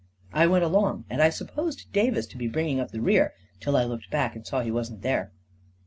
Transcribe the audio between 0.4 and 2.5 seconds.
went along, and I supposed Davis to be